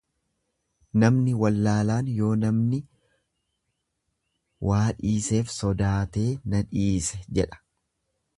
Namni 1.01 1.33
wallaalaan 1.43 2.09
yoo 2.13 2.29
namni 2.45 2.79
waa 4.71 4.81
dhiiseef 5.03 5.53
sodaatee 5.59 6.29
na 6.55 6.65
dhiise 6.75 7.23
jedha. 7.39 7.63